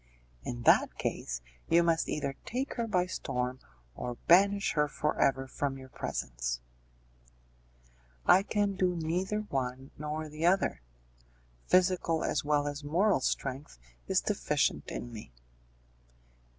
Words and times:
"In 0.43 0.63
that 0.63 0.97
case, 0.97 1.41
you 1.69 1.83
must 1.83 2.09
either 2.09 2.33
take 2.43 2.73
her 2.73 2.87
by 2.87 3.05
storm, 3.05 3.59
or 3.93 4.15
banish 4.27 4.71
her 4.71 4.87
for 4.87 5.21
ever 5.21 5.45
from 5.45 5.77
your 5.77 5.89
presence." 5.89 6.59
"I 8.25 8.41
can 8.41 8.73
do 8.75 8.95
neither 8.95 9.41
one 9.41 9.91
nor 9.99 10.27
the 10.27 10.43
other; 10.47 10.81
physical 11.67 12.23
as 12.23 12.43
well 12.43 12.67
as 12.67 12.83
moral 12.83 13.19
strength 13.19 13.77
is 14.07 14.21
deficient 14.21 14.87
in 14.89 15.13
me." 15.13 15.31